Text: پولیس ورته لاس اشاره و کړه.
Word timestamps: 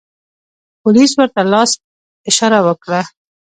پولیس 0.81 1.11
ورته 1.15 1.41
لاس 1.51 1.71
اشاره 2.29 2.59
و 2.65 2.67
کړه. 2.83 3.01